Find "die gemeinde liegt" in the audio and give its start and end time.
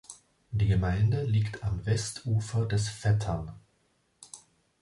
0.49-1.63